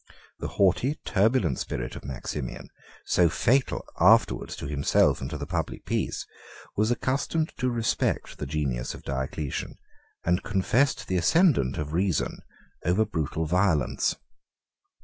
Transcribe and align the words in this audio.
The 0.39 0.47
haughty, 0.57 0.95
turbulent 1.05 1.59
spirit 1.59 1.95
of 1.95 2.03
Maximian, 2.03 2.69
so 3.05 3.29
fatal, 3.29 3.85
afterwards, 3.99 4.55
to 4.55 4.65
himself 4.65 5.21
and 5.21 5.29
to 5.29 5.37
the 5.37 5.45
public 5.45 5.85
peace, 5.85 6.25
was 6.75 6.89
accustomed 6.89 7.55
to 7.59 7.69
respect 7.69 8.39
the 8.39 8.47
genius 8.47 8.95
of 8.95 9.03
Diocletian, 9.03 9.75
and 10.23 10.41
confessed 10.41 11.07
the 11.07 11.17
ascendant 11.17 11.77
of 11.77 11.93
reason 11.93 12.39
over 12.83 13.05
brutal 13.05 13.45
violence. 13.45 14.15